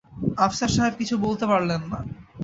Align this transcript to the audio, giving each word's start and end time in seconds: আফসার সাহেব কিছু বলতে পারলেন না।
আফসার 0.37 0.71
সাহেব 0.75 0.93
কিছু 0.99 1.15
বলতে 1.17 1.45
পারলেন 1.47 1.81
না। 1.91 1.99